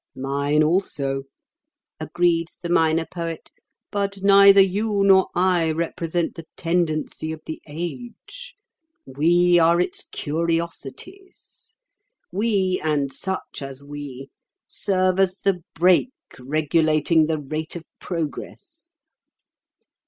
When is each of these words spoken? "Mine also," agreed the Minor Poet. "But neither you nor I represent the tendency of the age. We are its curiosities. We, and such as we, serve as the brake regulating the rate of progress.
"Mine 0.15 0.63
also," 0.63 1.25
agreed 1.99 2.47
the 2.63 2.69
Minor 2.69 3.05
Poet. 3.05 3.51
"But 3.91 4.23
neither 4.23 4.59
you 4.59 5.03
nor 5.03 5.27
I 5.35 5.71
represent 5.71 6.33
the 6.33 6.47
tendency 6.57 7.31
of 7.31 7.41
the 7.45 7.61
age. 7.67 8.55
We 9.05 9.59
are 9.59 9.79
its 9.79 10.05
curiosities. 10.11 11.75
We, 12.31 12.81
and 12.83 13.13
such 13.13 13.61
as 13.61 13.83
we, 13.83 14.31
serve 14.67 15.19
as 15.19 15.37
the 15.37 15.61
brake 15.75 16.09
regulating 16.39 17.27
the 17.27 17.37
rate 17.37 17.75
of 17.75 17.83
progress. 17.99 18.95